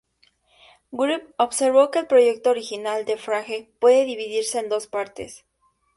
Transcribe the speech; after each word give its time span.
Wright 0.91 1.29
observó 1.37 1.91
que 1.91 1.99
el 1.99 2.07
proyecto 2.07 2.49
original 2.49 3.05
de 3.05 3.17
Frege 3.17 3.71
puede 3.77 4.03
dividirse 4.03 4.57
en 4.57 4.67
dos 4.67 4.87
partes. 4.87 5.45